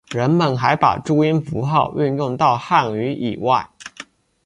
[0.09, 3.69] 人们还把注音符号运用到汉语以外。